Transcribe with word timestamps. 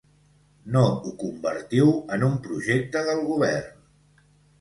No 0.75 0.81
ho 1.01 1.11
convertiu 1.23 1.91
en 2.17 2.25
un 2.29 2.39
projecte 2.47 3.05
del 3.11 3.21
govern! 3.29 3.85